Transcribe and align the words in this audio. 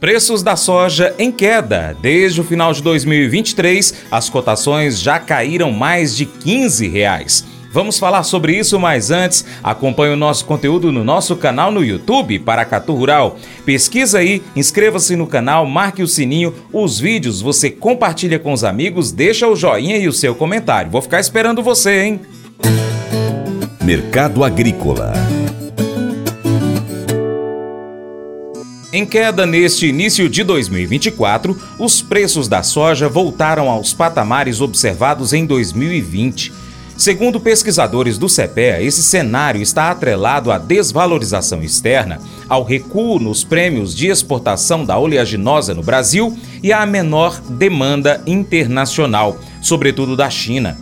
Preços 0.00 0.44
da 0.44 0.54
soja 0.54 1.12
em 1.18 1.32
queda. 1.32 1.96
Desde 2.00 2.40
o 2.40 2.44
final 2.44 2.72
de 2.72 2.80
2023, 2.82 3.94
as 4.10 4.30
cotações 4.30 5.00
já 5.00 5.18
caíram 5.18 5.72
mais 5.72 6.16
de 6.16 6.24
15 6.24 6.86
reais. 6.86 7.44
Vamos 7.72 7.98
falar 7.98 8.22
sobre 8.22 8.56
isso, 8.56 8.78
mas 8.78 9.10
antes, 9.10 9.44
acompanhe 9.62 10.14
o 10.14 10.16
nosso 10.16 10.44
conteúdo 10.44 10.92
no 10.92 11.04
nosso 11.04 11.36
canal 11.36 11.70
no 11.70 11.84
YouTube, 11.84 12.38
Paracatu 12.38 12.94
Rural. 12.94 13.36
Pesquisa 13.66 14.20
aí, 14.20 14.42
inscreva-se 14.56 15.16
no 15.16 15.26
canal, 15.26 15.66
marque 15.66 16.02
o 16.02 16.08
sininho, 16.08 16.54
os 16.72 16.98
vídeos 16.98 17.42
você 17.42 17.68
compartilha 17.68 18.38
com 18.38 18.52
os 18.52 18.64
amigos, 18.64 19.12
deixa 19.12 19.48
o 19.48 19.56
joinha 19.56 19.98
e 19.98 20.08
o 20.08 20.12
seu 20.12 20.34
comentário. 20.34 20.90
Vou 20.90 21.02
ficar 21.02 21.20
esperando 21.20 21.62
você, 21.62 22.04
hein? 22.04 22.20
Mercado 23.82 24.44
Agrícola 24.44 25.12
Em 28.98 29.06
queda 29.06 29.46
neste 29.46 29.86
início 29.86 30.28
de 30.28 30.42
2024, 30.42 31.56
os 31.78 32.02
preços 32.02 32.48
da 32.48 32.64
soja 32.64 33.08
voltaram 33.08 33.70
aos 33.70 33.94
patamares 33.94 34.60
observados 34.60 35.32
em 35.32 35.46
2020. 35.46 36.52
Segundo 36.96 37.38
pesquisadores 37.38 38.18
do 38.18 38.26
CPEA, 38.26 38.82
esse 38.82 39.04
cenário 39.04 39.62
está 39.62 39.92
atrelado 39.92 40.50
à 40.50 40.58
desvalorização 40.58 41.62
externa, 41.62 42.20
ao 42.48 42.64
recuo 42.64 43.20
nos 43.20 43.44
prêmios 43.44 43.94
de 43.94 44.08
exportação 44.08 44.84
da 44.84 44.98
oleaginosa 44.98 45.76
no 45.76 45.82
Brasil 45.84 46.36
e 46.60 46.72
à 46.72 46.84
menor 46.84 47.40
demanda 47.40 48.20
internacional, 48.26 49.38
sobretudo 49.62 50.16
da 50.16 50.28
China. 50.28 50.76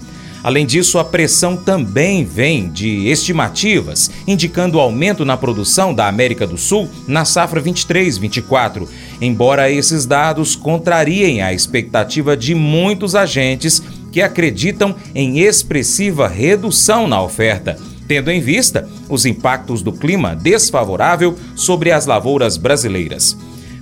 Além 0.46 0.64
disso, 0.64 0.96
a 1.00 1.04
pressão 1.04 1.56
também 1.56 2.24
vem 2.24 2.70
de 2.70 3.08
estimativas, 3.08 4.08
indicando 4.28 4.78
aumento 4.78 5.24
na 5.24 5.36
produção 5.36 5.92
da 5.92 6.06
América 6.06 6.46
do 6.46 6.56
Sul 6.56 6.88
na 7.08 7.24
safra 7.24 7.60
23-24, 7.60 8.86
embora 9.20 9.68
esses 9.68 10.06
dados 10.06 10.54
contrariem 10.54 11.42
a 11.42 11.52
expectativa 11.52 12.36
de 12.36 12.54
muitos 12.54 13.16
agentes 13.16 13.82
que 14.12 14.22
acreditam 14.22 14.94
em 15.16 15.40
expressiva 15.40 16.28
redução 16.28 17.08
na 17.08 17.20
oferta 17.20 17.76
tendo 18.06 18.30
em 18.30 18.40
vista 18.40 18.88
os 19.08 19.26
impactos 19.26 19.82
do 19.82 19.90
clima 19.90 20.36
desfavorável 20.36 21.36
sobre 21.56 21.90
as 21.90 22.06
lavouras 22.06 22.56
brasileiras. 22.56 23.36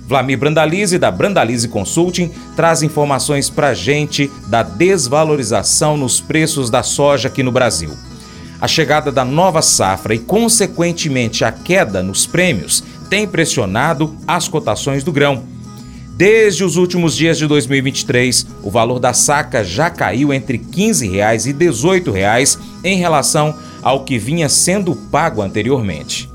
Vlamir 0.07 0.37
Brandalize, 0.37 0.99
da 0.99 1.09
Brandalize 1.09 1.67
Consulting, 1.67 2.29
traz 2.55 2.83
informações 2.83 3.49
para 3.49 3.73
gente 3.73 4.29
da 4.47 4.61
desvalorização 4.61 5.97
nos 5.97 6.21
preços 6.21 6.69
da 6.69 6.83
soja 6.83 7.27
aqui 7.27 7.41
no 7.41 7.51
Brasil. 7.51 7.91
A 8.61 8.67
chegada 8.67 9.11
da 9.11 9.25
nova 9.25 9.61
safra 9.61 10.13
e, 10.15 10.19
consequentemente, 10.19 11.43
a 11.43 11.51
queda 11.51 12.01
nos 12.03 12.25
prêmios 12.25 12.83
tem 13.09 13.27
pressionado 13.27 14.15
as 14.27 14.47
cotações 14.47 15.03
do 15.03 15.11
grão. 15.11 15.43
Desde 16.15 16.63
os 16.63 16.77
últimos 16.77 17.15
dias 17.15 17.37
de 17.37 17.45
2023, 17.45 18.47
o 18.63 18.71
valor 18.71 18.99
da 18.99 19.11
saca 19.11 19.63
já 19.63 19.89
caiu 19.89 20.31
entre 20.31 20.57
15 20.57 21.09
reais 21.09 21.45
e 21.45 21.51
18 21.51 22.09
reais 22.11 22.57
em 22.83 22.97
relação 22.97 23.53
ao 23.83 24.05
que 24.05 24.17
vinha 24.17 24.47
sendo 24.47 24.95
pago 24.95 25.41
anteriormente. 25.41 26.29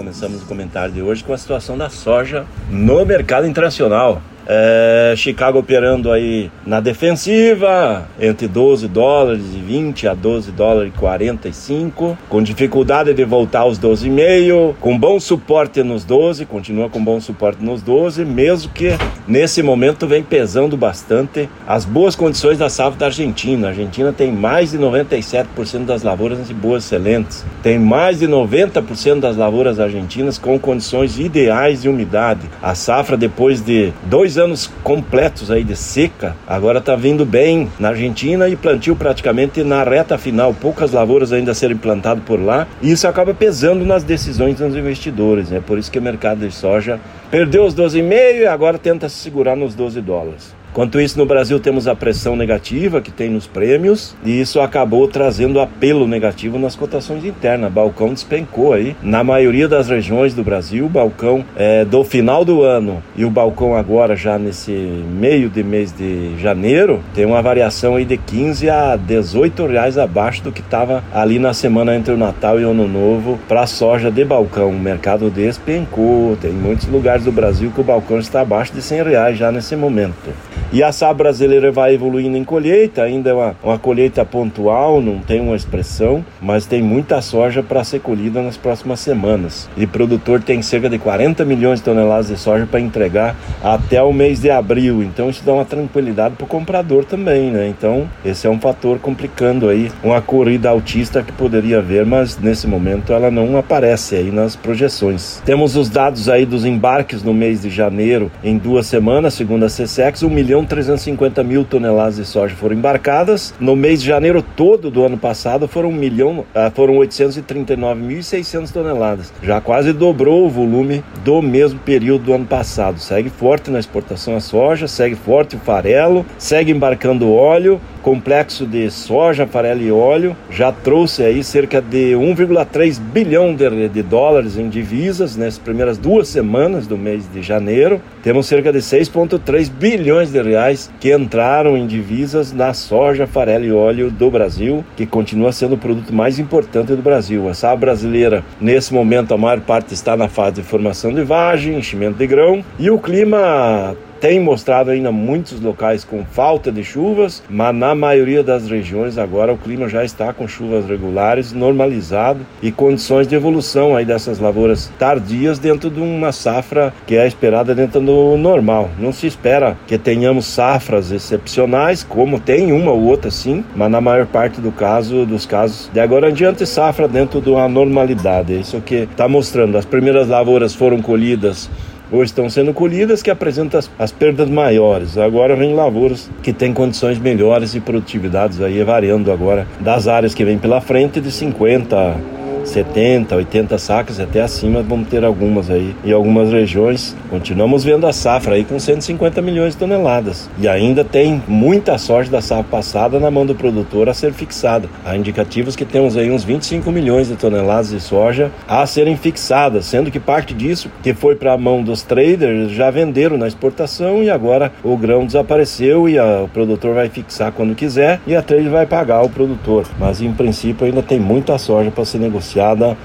Começamos 0.00 0.42
o 0.42 0.46
comentário 0.46 0.94
de 0.94 1.02
hoje 1.02 1.22
com 1.22 1.34
a 1.34 1.36
situação 1.36 1.76
da 1.76 1.90
soja 1.90 2.46
no 2.70 3.04
mercado 3.04 3.46
internacional. 3.46 4.22
É, 4.46 5.14
Chicago 5.16 5.58
operando 5.58 6.10
aí 6.10 6.50
na 6.66 6.80
defensiva, 6.80 8.08
entre 8.20 8.48
12 8.48 8.88
dólares 8.88 9.42
e 9.54 9.58
20 9.58 10.08
a 10.08 10.14
12 10.14 10.50
dólares 10.52 10.92
e 10.94 10.98
45, 10.98 12.18
com 12.28 12.42
dificuldade 12.42 13.12
de 13.12 13.24
voltar 13.24 13.60
aos 13.60 13.78
12,5, 13.78 14.74
com 14.80 14.98
bom 14.98 15.20
suporte 15.20 15.82
nos 15.82 16.04
12, 16.04 16.46
continua 16.46 16.88
com 16.88 17.02
bom 17.02 17.20
suporte 17.20 17.62
nos 17.62 17.82
12, 17.82 18.24
mesmo 18.24 18.72
que 18.72 18.90
nesse 19.26 19.62
momento 19.62 20.06
vem 20.06 20.22
pesando 20.22 20.76
bastante 20.76 21.48
as 21.66 21.84
boas 21.84 22.16
condições 22.16 22.58
da 22.58 22.68
safra 22.68 22.98
da 22.98 23.06
Argentina. 23.06 23.68
A 23.68 23.70
Argentina 23.70 24.12
tem 24.12 24.32
mais 24.32 24.72
de 24.72 24.78
97% 24.78 25.84
das 25.84 26.02
lavouras 26.02 26.50
em 26.50 26.54
boas 26.54 26.84
excelentes, 26.84 27.44
tem 27.62 27.78
mais 27.78 28.18
de 28.18 28.26
90% 28.26 29.20
das 29.20 29.36
lavouras 29.36 29.78
argentinas 29.78 30.38
com 30.38 30.58
condições 30.58 31.18
ideais 31.18 31.82
de 31.82 31.88
umidade. 31.88 32.40
A 32.62 32.74
safra 32.74 33.16
depois 33.16 33.60
de 33.60 33.92
dois 34.04 34.29
anos 34.36 34.70
completos 34.82 35.50
aí 35.50 35.64
de 35.64 35.76
seca, 35.76 36.36
agora 36.46 36.78
está 36.78 36.96
vindo 36.96 37.24
bem 37.24 37.68
na 37.78 37.88
Argentina 37.88 38.48
e 38.48 38.56
plantio 38.56 38.96
praticamente 38.96 39.62
na 39.62 39.82
reta 39.82 40.18
final, 40.18 40.54
poucas 40.54 40.92
lavouras 40.92 41.32
ainda 41.32 41.54
serem 41.54 41.76
plantadas 41.76 42.22
por 42.24 42.40
lá, 42.40 42.66
e 42.82 42.90
isso 42.90 43.06
acaba 43.06 43.32
pesando 43.34 43.84
nas 43.84 44.04
decisões 44.04 44.56
dos 44.56 44.76
investidores, 44.76 45.50
né? 45.50 45.62
por 45.64 45.78
isso 45.78 45.90
que 45.90 45.98
o 45.98 46.02
mercado 46.02 46.46
de 46.46 46.54
soja 46.54 47.00
perdeu 47.30 47.64
os 47.64 47.74
12,5 47.74 48.40
e 48.40 48.46
agora 48.46 48.78
tenta 48.78 49.08
se 49.08 49.16
segurar 49.16 49.56
nos 49.56 49.74
12 49.74 50.00
dólares. 50.00 50.59
Enquanto 50.70 51.00
isso, 51.00 51.18
no 51.18 51.26
Brasil 51.26 51.58
temos 51.58 51.88
a 51.88 51.96
pressão 51.96 52.36
negativa 52.36 53.00
que 53.00 53.10
tem 53.10 53.28
nos 53.28 53.46
prêmios 53.46 54.14
e 54.24 54.40
isso 54.40 54.60
acabou 54.60 55.08
trazendo 55.08 55.60
apelo 55.60 56.06
negativo 56.06 56.58
nas 56.58 56.76
cotações 56.76 57.24
internas. 57.24 57.72
Balcão 57.72 58.14
despencou 58.14 58.72
aí. 58.72 58.94
Na 59.02 59.24
maioria 59.24 59.68
das 59.68 59.88
regiões 59.88 60.32
do 60.32 60.44
Brasil, 60.44 60.86
o 60.86 60.88
balcão 60.88 61.44
é, 61.56 61.84
do 61.84 62.04
final 62.04 62.44
do 62.44 62.62
ano 62.62 63.02
e 63.16 63.24
o 63.24 63.30
balcão 63.30 63.74
agora 63.74 64.14
já 64.14 64.38
nesse 64.38 64.70
meio 64.70 65.48
de 65.48 65.62
mês 65.64 65.92
de 65.92 66.38
janeiro 66.38 67.00
tem 67.14 67.24
uma 67.24 67.42
variação 67.42 67.96
aí 67.96 68.04
de 68.04 68.16
15 68.16 68.70
a 68.70 68.96
18 68.96 69.66
reais 69.66 69.98
abaixo 69.98 70.42
do 70.42 70.52
que 70.52 70.60
estava 70.60 71.02
ali 71.12 71.38
na 71.40 71.52
semana 71.52 71.96
entre 71.96 72.14
o 72.14 72.16
Natal 72.16 72.60
e 72.60 72.64
o 72.64 72.70
Ano 72.70 72.86
Novo 72.86 73.40
para 73.48 73.66
soja 73.66 74.10
de 74.10 74.24
balcão. 74.24 74.70
O 74.70 74.78
mercado 74.78 75.30
despencou. 75.30 76.36
Tem 76.40 76.52
muitos 76.52 76.86
lugares 76.86 77.24
do 77.24 77.32
Brasil 77.32 77.72
que 77.72 77.80
o 77.80 77.84
balcão 77.84 78.20
está 78.20 78.42
abaixo 78.42 78.72
de 78.72 78.80
100 78.80 79.02
reais 79.02 79.38
já 79.38 79.50
nesse 79.50 79.74
momento. 79.74 80.30
E 80.72 80.84
a 80.84 80.92
safra 80.92 81.10
brasileira 81.14 81.72
vai 81.72 81.94
evoluindo 81.94 82.36
em 82.36 82.44
colheita, 82.44 83.02
ainda 83.02 83.30
é 83.30 83.32
uma, 83.32 83.56
uma 83.60 83.76
colheita 83.76 84.24
pontual, 84.24 85.00
não 85.00 85.18
tem 85.18 85.40
uma 85.40 85.56
expressão, 85.56 86.24
mas 86.40 86.64
tem 86.64 86.80
muita 86.80 87.20
soja 87.20 87.60
para 87.60 87.82
ser 87.82 87.98
colhida 87.98 88.40
nas 88.40 88.56
próximas 88.56 89.00
semanas. 89.00 89.68
E 89.76 89.84
o 89.84 89.88
produtor 89.88 90.40
tem 90.40 90.62
cerca 90.62 90.88
de 90.88 90.96
40 90.96 91.44
milhões 91.44 91.80
de 91.80 91.86
toneladas 91.86 92.28
de 92.28 92.36
soja 92.36 92.68
para 92.70 92.78
entregar 92.78 93.34
até 93.64 94.00
o 94.00 94.12
mês 94.12 94.40
de 94.40 94.48
abril. 94.48 95.02
Então 95.02 95.28
isso 95.28 95.42
dá 95.44 95.52
uma 95.52 95.64
tranquilidade 95.64 96.36
para 96.36 96.44
o 96.44 96.48
comprador 96.48 97.04
também, 97.04 97.50
né? 97.50 97.66
Então 97.66 98.08
esse 98.24 98.46
é 98.46 98.50
um 98.50 98.60
fator 98.60 99.00
complicando 99.00 99.68
aí 99.68 99.90
uma 100.04 100.22
corrida 100.22 100.70
altista 100.70 101.20
que 101.20 101.32
poderia 101.32 101.78
haver, 101.78 102.06
mas 102.06 102.38
nesse 102.38 102.68
momento 102.68 103.12
ela 103.12 103.28
não 103.28 103.56
aparece 103.56 104.14
aí 104.14 104.30
nas 104.30 104.54
projeções. 104.54 105.42
Temos 105.44 105.74
os 105.74 105.88
dados 105.88 106.28
aí 106.28 106.46
dos 106.46 106.64
embarques 106.64 107.24
no 107.24 107.34
mês 107.34 107.62
de 107.62 107.70
janeiro 107.70 108.30
em 108.44 108.56
duas 108.56 108.86
semanas, 108.86 109.34
segundo 109.34 109.64
a 109.64 109.68
CSEX, 109.68 110.22
1 110.22 110.30
milhão 110.30 110.59
milhão 110.60 110.64
350 110.64 111.42
mil 111.42 111.64
toneladas 111.64 112.16
de 112.16 112.24
soja 112.24 112.54
foram 112.54 112.76
embarcadas. 112.76 113.54
No 113.58 113.74
mês 113.74 114.00
de 114.00 114.06
janeiro 114.06 114.42
todo 114.42 114.90
do 114.90 115.04
ano 115.04 115.16
passado 115.16 115.66
foram 115.66 115.88
1 115.88 115.92
milhão, 115.92 116.44
ah, 116.54 116.70
foram 116.74 116.94
839.600 116.94 118.72
toneladas. 118.72 119.32
Já 119.42 119.60
quase 119.60 119.92
dobrou 119.92 120.46
o 120.46 120.50
volume 120.50 121.02
do 121.24 121.40
mesmo 121.42 121.78
período 121.80 122.24
do 122.24 122.34
ano 122.34 122.46
passado. 122.46 122.98
Segue 122.98 123.30
forte 123.30 123.70
na 123.70 123.78
exportação 123.78 124.36
a 124.36 124.40
soja, 124.40 124.86
segue 124.86 125.14
forte 125.14 125.56
o 125.56 125.58
farelo, 125.58 126.24
segue 126.38 126.72
embarcando 126.72 127.32
óleo 127.32 127.80
complexo 128.02 128.66
de 128.66 128.90
soja, 128.90 129.46
farelo 129.46 129.82
e 129.82 129.92
óleo 129.92 130.36
já 130.50 130.72
trouxe 130.72 131.22
aí 131.22 131.42
cerca 131.42 131.80
de 131.80 132.12
1,3 132.12 132.98
bilhão 132.98 133.54
de, 133.54 133.88
de, 133.88 134.02
dólares 134.02 134.56
em 134.56 134.68
divisas 134.68 135.36
nessas 135.36 135.58
primeiras 135.58 135.98
duas 135.98 136.28
semanas 136.28 136.86
do 136.86 136.96
mês 136.96 137.30
de 137.32 137.42
janeiro. 137.42 138.00
Temos 138.22 138.46
cerca 138.46 138.72
de 138.72 138.78
6,3 138.78 139.70
bilhões 139.70 140.30
de 140.30 140.42
reais 140.42 140.90
que 141.00 141.14
entraram 141.14 141.76
em 141.76 141.86
divisas 141.86 142.52
na 142.52 142.72
soja, 142.72 143.26
farelo 143.26 143.64
e 143.64 143.72
óleo 143.72 144.10
do 144.10 144.30
Brasil, 144.30 144.84
que 144.96 145.06
continua 145.06 145.52
sendo 145.52 145.74
o 145.74 145.78
produto 145.78 146.12
mais 146.12 146.38
importante 146.38 146.94
do 146.94 147.02
Brasil. 147.02 147.48
A 147.48 147.54
safra 147.54 147.76
brasileira, 147.76 148.44
nesse 148.60 148.92
momento, 148.92 149.32
a 149.32 149.38
maior 149.38 149.60
parte 149.60 149.94
está 149.94 150.16
na 150.16 150.28
fase 150.28 150.56
de 150.56 150.62
formação 150.62 151.12
de 151.12 151.22
vagem, 151.22 151.76
enchimento 151.76 152.18
de 152.18 152.26
grão 152.26 152.64
e 152.78 152.90
o 152.90 152.98
clima 152.98 153.96
tem 154.20 154.38
mostrado 154.38 154.90
ainda 154.90 155.10
muitos 155.10 155.60
locais 155.60 156.04
com 156.04 156.24
falta 156.24 156.70
de 156.70 156.84
chuvas, 156.84 157.42
mas 157.48 157.74
na 157.74 157.94
maioria 157.94 158.42
das 158.42 158.68
regiões 158.68 159.16
agora 159.16 159.52
o 159.52 159.58
clima 159.58 159.88
já 159.88 160.04
está 160.04 160.32
com 160.32 160.46
chuvas 160.46 160.86
regulares, 160.86 161.52
normalizado 161.52 162.40
e 162.62 162.70
condições 162.70 163.26
de 163.26 163.34
evolução 163.34 163.96
aí 163.96 164.04
dessas 164.04 164.38
lavouras 164.38 164.92
tardias 164.98 165.58
dentro 165.58 165.88
de 165.88 166.00
uma 166.00 166.32
safra 166.32 166.92
que 167.06 167.16
é 167.16 167.26
esperada 167.26 167.74
dentro 167.74 168.00
do 168.00 168.36
normal. 168.36 168.90
Não 168.98 169.12
se 169.12 169.26
espera 169.26 169.76
que 169.86 169.96
tenhamos 169.96 170.44
safras 170.44 171.10
excepcionais, 171.10 172.04
como 172.04 172.38
tem 172.38 172.72
uma 172.72 172.92
ou 172.92 173.02
outra 173.04 173.30
sim, 173.30 173.64
mas 173.74 173.90
na 173.90 174.00
maior 174.00 174.26
parte 174.26 174.60
do 174.60 174.70
caso, 174.70 175.24
dos 175.24 175.46
casos 175.46 175.90
de 175.92 176.00
agora 176.00 176.28
em 176.28 176.34
diante, 176.34 176.66
safra 176.66 177.08
dentro 177.08 177.40
de 177.40 177.48
uma 177.48 177.68
normalidade. 177.68 178.60
Isso 178.60 178.80
que 178.82 179.08
está 179.10 179.26
mostrando. 179.26 179.78
As 179.78 179.86
primeiras 179.86 180.28
lavouras 180.28 180.74
foram 180.74 181.00
colhidas 181.00 181.70
ou 182.10 182.22
estão 182.22 182.48
sendo 182.50 182.72
colhidas 182.74 183.22
que 183.22 183.30
apresentam 183.30 183.78
as, 183.78 183.90
as, 183.98 184.12
perdas 184.12 184.48
maiores. 184.48 185.16
Agora 185.16 185.54
vem 185.54 185.74
lavouras 185.74 186.30
que 186.42 186.52
têm 186.52 186.72
condições 186.72 187.18
melhores 187.18 187.74
e 187.74 187.80
produtividades 187.80 188.60
aí 188.60 188.82
variando 188.82 189.30
agora 189.30 189.66
das 189.80 190.08
áreas 190.08 190.34
que 190.34 190.44
vem 190.44 190.58
pela 190.58 190.80
frente 190.80 191.20
de 191.20 191.30
50 191.30 192.39
70, 192.64 193.34
80 193.34 193.78
sacas, 193.78 194.20
até 194.20 194.40
acima 194.40 194.82
vamos 194.82 195.08
ter 195.08 195.24
algumas 195.24 195.70
aí 195.70 195.94
em 196.04 196.12
algumas 196.12 196.50
regiões. 196.50 197.16
Continuamos 197.28 197.84
vendo 197.84 198.06
a 198.06 198.12
safra 198.12 198.54
aí 198.54 198.64
com 198.64 198.78
150 198.78 199.40
milhões 199.42 199.72
de 199.72 199.78
toneladas. 199.78 200.48
E 200.58 200.68
ainda 200.68 201.04
tem 201.04 201.42
muita 201.48 201.96
sorte 201.98 202.30
da 202.30 202.40
safra 202.40 202.64
passada 202.64 203.18
na 203.18 203.30
mão 203.30 203.46
do 203.46 203.54
produtor 203.54 204.08
a 204.08 204.14
ser 204.14 204.32
fixada. 204.32 204.88
Há 205.04 205.16
indicativos 205.16 205.74
que 205.74 205.84
temos 205.84 206.16
aí 206.16 206.30
uns 206.30 206.44
25 206.44 206.90
milhões 206.90 207.28
de 207.28 207.36
toneladas 207.36 207.90
de 207.90 208.00
soja 208.00 208.50
a 208.68 208.84
serem 208.86 209.16
fixadas, 209.16 209.86
sendo 209.86 210.10
que 210.10 210.20
parte 210.20 210.54
disso 210.54 210.90
que 211.02 211.14
foi 211.14 211.36
para 211.36 211.52
a 211.52 211.58
mão 211.58 211.82
dos 211.82 212.02
traders 212.02 212.70
já 212.70 212.90
venderam 212.90 213.36
na 213.36 213.48
exportação 213.48 214.22
e 214.22 214.30
agora 214.30 214.72
o 214.82 214.96
grão 214.96 215.24
desapareceu 215.24 216.08
e 216.08 216.18
a, 216.18 216.42
o 216.42 216.48
produtor 216.48 216.94
vai 216.94 217.08
fixar 217.08 217.52
quando 217.52 217.74
quiser 217.74 218.20
e 218.26 218.36
a 218.36 218.42
trade 218.42 218.68
vai 218.68 218.86
pagar 218.86 219.22
o 219.22 219.28
produtor. 219.28 219.86
Mas 219.98 220.20
em 220.20 220.32
princípio 220.32 220.86
ainda 220.86 221.02
tem 221.02 221.18
muita 221.18 221.56
soja 221.58 221.90
para 221.90 222.04
ser 222.04 222.18
negociada 222.18 222.49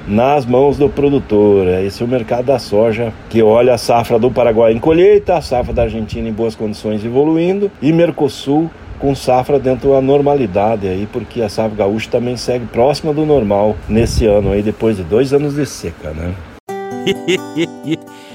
nas 0.07 0.45
mãos 0.45 0.77
do 0.77 0.89
produtor. 0.89 1.67
É 1.67 1.83
esse 1.83 2.01
é 2.01 2.05
o 2.05 2.09
mercado 2.09 2.45
da 2.45 2.59
soja 2.59 3.13
que 3.29 3.41
olha 3.41 3.73
a 3.73 3.77
safra 3.77 4.17
do 4.17 4.31
Paraguai 4.31 4.73
em 4.73 4.79
colheita, 4.79 5.35
a 5.35 5.41
safra 5.41 5.73
da 5.73 5.83
Argentina 5.83 6.27
em 6.27 6.33
boas 6.33 6.55
condições 6.55 7.03
evoluindo 7.03 7.71
e 7.81 7.91
Mercosul 7.91 8.69
com 8.99 9.13
safra 9.13 9.59
dentro 9.59 9.91
da 9.91 10.01
normalidade 10.01 10.87
aí, 10.87 11.07
porque 11.11 11.41
a 11.41 11.49
safra 11.49 11.75
gaúcha 11.75 12.09
também 12.09 12.37
segue 12.37 12.65
próxima 12.65 13.13
do 13.13 13.25
normal 13.25 13.75
nesse 13.87 14.25
ano 14.25 14.51
aí, 14.51 14.61
depois 14.61 14.97
de 14.97 15.03
dois 15.03 15.33
anos 15.33 15.55
de 15.55 15.65
seca, 15.65 16.11
né? 16.11 16.33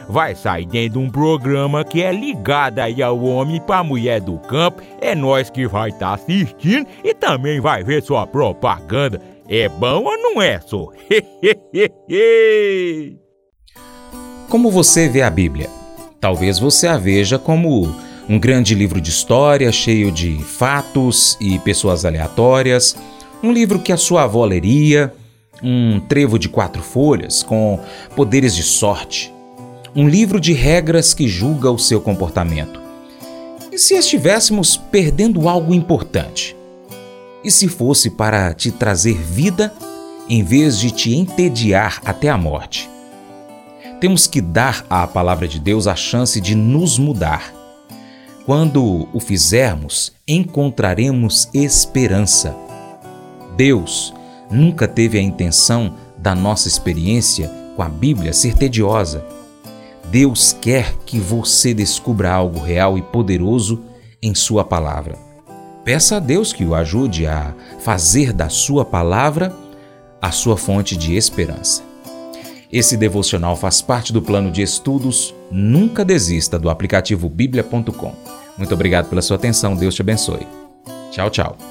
vai 0.11 0.35
sair 0.35 0.65
dentro 0.65 0.99
de 0.99 1.05
um 1.05 1.09
programa 1.09 1.83
que 1.83 2.03
é 2.03 2.11
ligado 2.11 2.77
aí 2.79 3.01
ao 3.01 3.23
homem 3.23 3.61
para 3.61 3.83
mulher 3.83 4.21
do 4.21 4.37
campo. 4.37 4.83
É 4.99 5.15
nós 5.15 5.49
que 5.49 5.65
vai 5.65 5.89
estar 5.89 6.09
tá 6.09 6.15
assistindo 6.15 6.85
e 7.03 7.13
também 7.13 7.59
vai 7.59 7.83
ver 7.83 8.03
sua 8.03 8.27
propaganda. 8.27 9.21
É 9.47 9.67
bom 9.69 10.03
ou 10.03 10.17
não 10.17 10.41
é, 10.41 10.59
só? 10.59 10.89
Como 14.49 14.69
você 14.69 15.07
vê 15.07 15.21
a 15.21 15.29
Bíblia? 15.29 15.69
Talvez 16.19 16.59
você 16.59 16.87
a 16.87 16.97
veja 16.97 17.39
como 17.39 17.89
um 18.29 18.37
grande 18.37 18.75
livro 18.75 19.01
de 19.01 19.09
história 19.09 19.71
cheio 19.71 20.11
de 20.11 20.37
fatos 20.43 21.37
e 21.41 21.57
pessoas 21.59 22.05
aleatórias, 22.05 22.95
um 23.41 23.51
livro 23.51 23.79
que 23.79 23.91
a 23.91 23.97
sua 23.97 24.21
avó 24.23 24.45
leria, 24.45 25.11
um 25.63 25.99
trevo 25.99 26.37
de 26.37 26.47
quatro 26.47 26.83
folhas 26.83 27.41
com 27.43 27.79
poderes 28.15 28.55
de 28.55 28.63
sorte, 28.63 29.33
um 29.95 30.07
livro 30.07 30.39
de 30.39 30.53
regras 30.53 31.13
que 31.13 31.27
julga 31.27 31.69
o 31.69 31.77
seu 31.77 31.99
comportamento. 31.99 32.79
E 33.71 33.77
se 33.77 33.95
estivéssemos 33.95 34.77
perdendo 34.77 35.47
algo 35.47 35.73
importante? 35.73 36.55
E 37.43 37.49
se 37.49 37.67
fosse 37.67 38.09
para 38.09 38.53
te 38.53 38.71
trazer 38.71 39.15
vida 39.15 39.73
em 40.29 40.43
vez 40.43 40.77
de 40.77 40.91
te 40.91 41.15
entediar 41.15 42.01
até 42.05 42.29
a 42.29 42.37
morte? 42.37 42.89
Temos 43.99 44.27
que 44.27 44.41
dar 44.41 44.85
à 44.89 45.05
palavra 45.05 45.47
de 45.47 45.59
Deus 45.59 45.87
a 45.87 45.95
chance 45.95 46.39
de 46.39 46.55
nos 46.55 46.97
mudar. 46.97 47.53
Quando 48.45 49.07
o 49.13 49.19
fizermos, 49.19 50.11
encontraremos 50.27 51.49
esperança. 51.53 52.55
Deus 53.55 54.13
nunca 54.49 54.87
teve 54.87 55.17
a 55.17 55.21
intenção 55.21 55.93
da 56.17 56.33
nossa 56.33 56.67
experiência 56.67 57.51
com 57.75 57.83
a 57.83 57.89
Bíblia 57.89 58.33
ser 58.33 58.55
tediosa. 58.55 59.23
Deus 60.11 60.51
quer 60.59 60.97
que 61.05 61.19
você 61.19 61.73
descubra 61.73 62.31
algo 62.31 62.59
real 62.59 62.97
e 62.97 63.01
poderoso 63.01 63.81
em 64.21 64.35
Sua 64.35 64.65
palavra. 64.65 65.17
Peça 65.85 66.17
a 66.17 66.19
Deus 66.19 66.51
que 66.51 66.65
o 66.65 66.75
ajude 66.75 67.25
a 67.25 67.55
fazer 67.79 68.33
da 68.33 68.49
Sua 68.49 68.83
palavra 68.83 69.55
a 70.21 70.29
sua 70.29 70.55
fonte 70.55 70.95
de 70.95 71.15
esperança. 71.15 71.81
Esse 72.71 72.95
devocional 72.95 73.55
faz 73.55 73.81
parte 73.81 74.13
do 74.13 74.21
plano 74.21 74.51
de 74.51 74.61
estudos 74.61 75.33
Nunca 75.49 76.05
Desista 76.05 76.59
do 76.59 76.69
aplicativo 76.69 77.27
bíblia.com. 77.27 78.13
Muito 78.57 78.73
obrigado 78.73 79.09
pela 79.09 79.21
sua 79.21 79.37
atenção, 79.37 79.75
Deus 79.75 79.95
te 79.95 80.01
abençoe. 80.01 80.45
Tchau, 81.09 81.29
tchau. 81.29 81.70